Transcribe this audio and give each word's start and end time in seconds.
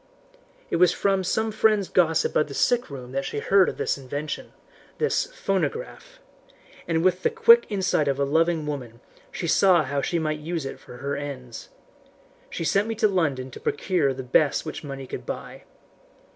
"It 0.71 0.77
was 0.77 0.91
from 0.91 1.23
some 1.23 1.51
friend's 1.51 1.87
gossip 1.87 2.35
of 2.35 2.47
the 2.47 2.55
sick 2.55 2.89
room 2.89 3.11
that 3.11 3.23
she 3.23 3.37
heard 3.37 3.69
of 3.69 3.77
this 3.77 3.99
invention 3.99 4.51
this 4.97 5.27
phonograph 5.31 6.17
and 6.87 7.03
with 7.03 7.21
the 7.21 7.29
quick 7.29 7.67
insight 7.69 8.07
of 8.07 8.19
a 8.19 8.23
loving 8.25 8.65
woman 8.65 8.99
she 9.31 9.45
saw 9.45 9.83
how 9.83 10.01
she 10.01 10.17
might 10.17 10.39
use 10.39 10.65
it 10.65 10.79
for 10.79 10.97
her 10.97 11.15
ends. 11.15 11.69
She 12.49 12.63
sent 12.63 12.87
me 12.87 12.95
to 12.95 13.07
London 13.07 13.51
to 13.51 13.59
procure 13.59 14.11
the 14.11 14.23
best 14.23 14.65
which 14.65 14.83
money 14.83 15.05
could 15.05 15.23
buy. 15.27 15.65